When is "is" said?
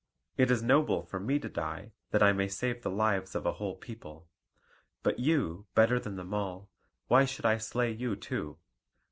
0.49-0.63